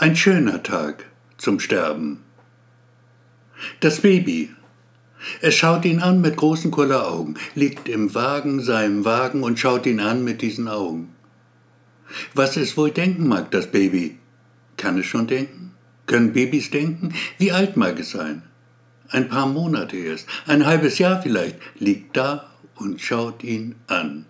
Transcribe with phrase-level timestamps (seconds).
[0.00, 1.06] Ein schöner Tag
[1.38, 2.22] zum Sterben.
[3.80, 4.54] Das Baby.
[5.40, 9.98] Es schaut ihn an mit großen Kulleraugen, liegt im Wagen, seinem Wagen und schaut ihn
[9.98, 11.16] an mit diesen Augen.
[12.32, 14.20] Was es wohl denken mag, das Baby?
[14.76, 15.74] Kann es schon denken?
[16.06, 17.12] Können Babys denken?
[17.38, 18.44] Wie alt mag es sein?
[19.08, 24.26] Ein paar Monate erst, ein halbes Jahr vielleicht, liegt da und schaut ihn an.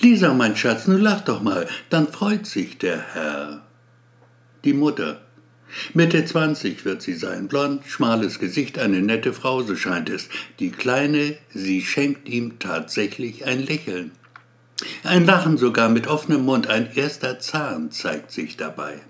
[0.00, 3.67] Lisa, mein Schatz, nun lach doch mal, dann freut sich der Herr
[4.64, 5.20] die Mutter.
[5.92, 10.28] Mitte 20 wird sie sein, blond, schmales Gesicht, eine nette Frau, so scheint es.
[10.58, 14.12] Die Kleine, sie schenkt ihm tatsächlich ein Lächeln.
[15.02, 19.00] Ein Lachen sogar mit offenem Mund, ein erster Zahn zeigt sich dabei.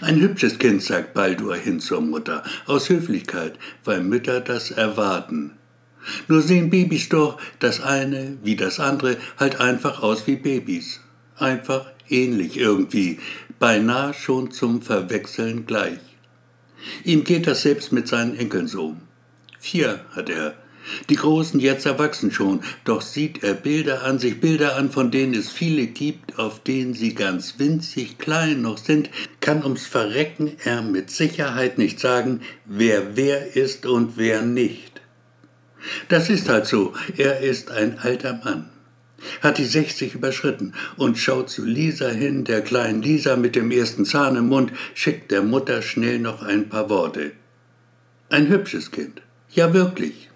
[0.00, 5.52] Ein hübsches Kind, sagt Baldur hin zur Mutter, aus Höflichkeit, weil Mütter das erwarten.
[6.28, 11.00] Nur sehen Babys doch, das eine wie das andere, halt einfach aus wie Babys.
[11.36, 13.18] Einfach ähnlich irgendwie,
[13.58, 15.98] beinahe schon zum Verwechseln gleich.
[17.04, 18.96] Ihm geht das selbst mit seinen Enkeln so.
[19.58, 20.54] Vier hat er.
[21.08, 25.32] Die Großen jetzt erwachsen schon, doch sieht er Bilder an sich, Bilder an, von denen
[25.32, 29.08] es viele gibt, auf denen sie ganz winzig klein noch sind,
[29.40, 35.00] kann ums Verrecken er mit Sicherheit nicht sagen, wer wer ist und wer nicht.
[36.10, 38.68] Das ist halt so, er ist ein alter Mann
[39.40, 44.04] hat die 60 überschritten und schaut zu Lisa hin, der kleinen Lisa mit dem ersten
[44.04, 47.32] Zahn im Mund, schickt der Mutter schnell noch ein paar Worte.
[48.30, 49.22] Ein hübsches Kind.
[49.50, 50.30] Ja, wirklich.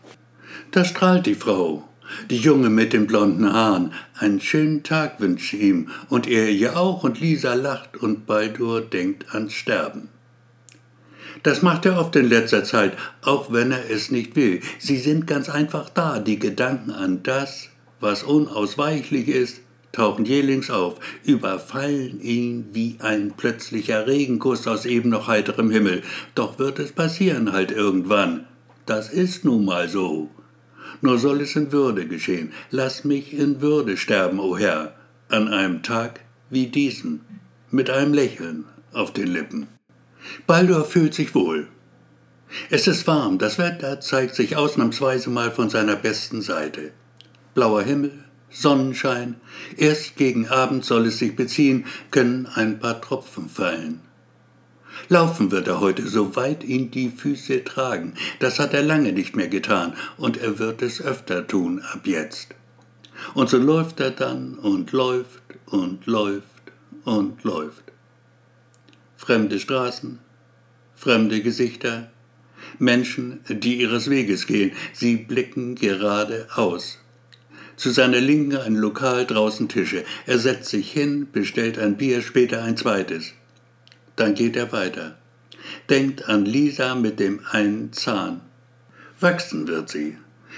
[0.71, 1.89] Da strahlt die Frau,
[2.31, 3.93] die Junge mit den blonden Haaren.
[4.19, 8.81] Einen schönen Tag wünscht sie ihm und er ihr auch und Lisa lacht und Baldur
[8.81, 10.09] denkt ans Sterben.
[11.43, 14.61] Das macht er oft in letzter Zeit, auch wenn er es nicht will.
[14.79, 17.69] Sie sind ganz einfach da, die Gedanken an das,
[18.01, 19.61] was unausweichlich ist,
[19.93, 26.03] tauchen jählings auf, überfallen ihn wie ein plötzlicher Regenguss aus eben noch heiterem Himmel.
[26.35, 28.47] Doch wird es passieren halt irgendwann.
[28.87, 30.31] Das ist nun mal so.
[31.01, 32.53] Nur soll es in Würde geschehen.
[32.71, 34.95] Lass mich in Würde sterben, o oh Herr,
[35.29, 36.21] an einem Tag
[36.51, 37.21] wie diesen,
[37.71, 39.69] mit einem Lächeln auf den Lippen.
[40.47, 41.69] Baldur fühlt sich wohl.
[42.71, 46.93] Es ist warm, das Wetter zeigt sich ausnahmsweise mal von seiner besten Seite
[47.59, 48.13] blauer Himmel,
[48.51, 49.35] Sonnenschein,
[49.77, 53.99] erst gegen Abend soll es sich beziehen, können ein paar Tropfen fallen.
[55.09, 58.15] Laufen wird er heute, soweit ihn die Füße tragen.
[58.39, 62.55] Das hat er lange nicht mehr getan, und er wird es öfter tun ab jetzt.
[63.35, 66.63] Und so läuft er dann und läuft und läuft
[67.03, 67.91] und läuft.
[69.17, 70.21] Fremde Straßen,
[70.95, 72.09] fremde Gesichter,
[72.79, 76.99] Menschen, die ihres Weges gehen, sie blicken geradeaus.
[77.79, 80.05] Zu seiner Linken ein Lokal, draußen Tische.
[80.27, 83.35] Er setzt sich hin, bestellt ein Bier, später ein zweites.
[84.17, 85.17] Dann geht er weiter.
[85.89, 88.41] Denkt an Lisa mit dem einen Zahn.
[89.21, 90.17] Wachsen wird sie.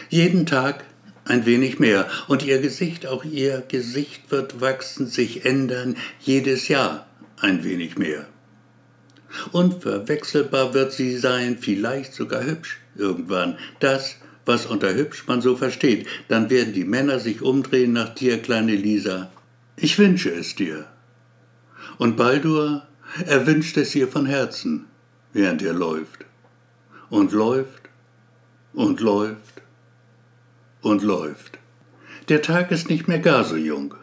[0.09, 0.85] Jeden Tag
[1.27, 2.09] ein wenig mehr.
[2.27, 7.07] Und ihr Gesicht, auch ihr Gesicht wird wachsen, sich ändern, jedes Jahr
[7.39, 8.27] ein wenig mehr.
[9.53, 13.59] Unverwechselbar wird sie sein, vielleicht sogar hübsch irgendwann.
[13.79, 14.17] Das
[14.51, 18.75] was unter hübsch man so versteht, dann werden die Männer sich umdrehen nach dir, kleine
[18.75, 19.31] Lisa.
[19.77, 20.87] Ich wünsche es dir.
[21.99, 22.83] Und Baldur,
[23.27, 24.87] er wünscht es ihr von Herzen,
[25.33, 26.25] während er läuft.
[27.11, 27.83] Und läuft
[28.73, 29.63] und läuft
[30.83, 31.59] und läuft.
[32.29, 33.95] Der Tag ist nicht mehr gar so jung.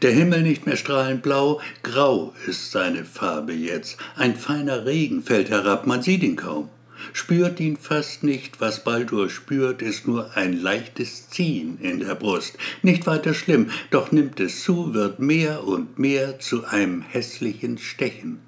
[0.00, 3.98] Der Himmel nicht mehr strahlend blau, grau ist seine Farbe jetzt.
[4.16, 6.70] Ein feiner Regen fällt herab, man sieht ihn kaum
[7.12, 12.58] spürt ihn fast nicht, was Baldur spürt, ist nur ein leichtes Ziehen in der Brust.
[12.82, 18.40] Nicht weiter schlimm, doch nimmt es zu, wird mehr und mehr zu einem hässlichen Stechen.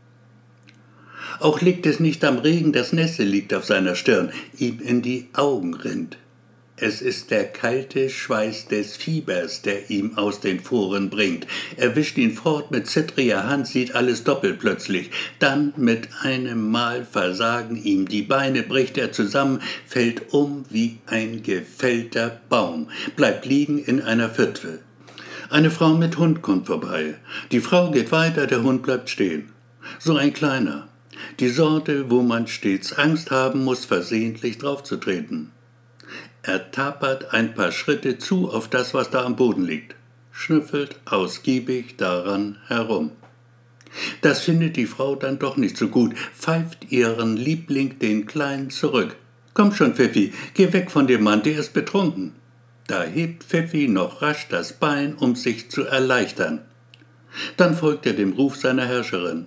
[1.41, 5.29] Auch liegt es nicht am Regen, das Nässe liegt auf seiner Stirn, ihm in die
[5.33, 6.19] Augen rinnt.
[6.77, 11.47] Es ist der kalte Schweiß des Fiebers, der ihm aus den Foren bringt.
[11.77, 15.13] Er wischt ihn fort mit zittriger Hand, sieht alles doppelt plötzlich.
[15.39, 21.45] Dann mit einem Mal versagen ihm die Beine, bricht er zusammen, fällt um wie ein
[21.45, 24.81] gefällter Baum, bleibt liegen in einer Viertel.
[25.51, 27.15] Eine Frau mit Hund kommt vorbei.
[27.53, 29.53] Die Frau geht weiter, der Hund bleibt stehen.
[30.01, 30.89] So ein kleiner.
[31.39, 35.53] Die Sorte, wo man stets Angst haben muss, versehentlich draufzutreten.
[36.47, 39.95] Er tapert ein paar Schritte zu auf das, was da am Boden liegt,
[40.31, 43.13] schnüffelt ausgiebig daran herum.
[44.21, 49.17] Das findet die Frau dann doch nicht so gut, pfeift ihren Liebling den Kleinen zurück.
[49.55, 52.35] Komm schon, Pfiffi, geh weg von dem Mann, der ist betrunken.
[52.89, 56.61] Da hebt Pfiffi noch rasch das Bein, um sich zu erleichtern.
[57.57, 59.47] Dann folgt er dem Ruf seiner Herrscherin.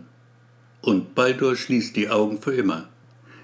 [0.82, 2.90] Und Baldur schließt die Augen für immer.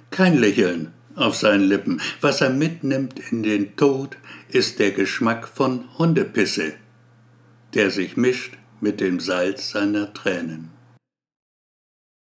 [0.09, 2.01] Kein Lächeln auf seinen Lippen.
[2.21, 4.17] Was er mitnimmt in den Tod,
[4.49, 6.73] ist der Geschmack von Hundepisse,
[7.73, 10.72] der sich mischt mit dem Salz seiner Tränen.